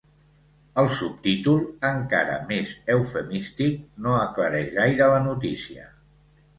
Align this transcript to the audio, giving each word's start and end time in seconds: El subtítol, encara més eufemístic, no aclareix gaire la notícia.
El 0.83 0.87
subtítol, 0.99 1.61
encara 1.91 2.39
més 2.53 2.73
eufemístic, 2.97 3.79
no 4.09 4.19
aclareix 4.27 4.77
gaire 4.83 5.15
la 5.17 5.25
notícia. 5.31 5.91